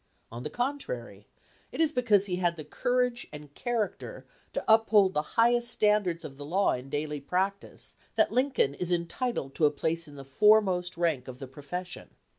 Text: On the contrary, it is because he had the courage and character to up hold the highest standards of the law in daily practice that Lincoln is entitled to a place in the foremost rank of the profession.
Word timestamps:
On 0.31 0.41
the 0.41 0.49
contrary, 0.49 1.27
it 1.71 1.79
is 1.79 1.91
because 1.91 2.25
he 2.25 2.37
had 2.37 2.55
the 2.55 2.63
courage 2.63 3.27
and 3.31 3.53
character 3.53 4.25
to 4.51 4.67
up 4.67 4.89
hold 4.89 5.13
the 5.13 5.21
highest 5.37 5.69
standards 5.69 6.25
of 6.25 6.37
the 6.37 6.43
law 6.43 6.71
in 6.73 6.89
daily 6.89 7.19
practice 7.19 7.95
that 8.15 8.31
Lincoln 8.31 8.73
is 8.73 8.91
entitled 8.91 9.53
to 9.53 9.65
a 9.65 9.69
place 9.69 10.07
in 10.07 10.15
the 10.15 10.25
foremost 10.25 10.97
rank 10.97 11.27
of 11.27 11.37
the 11.37 11.45
profession. 11.47 12.15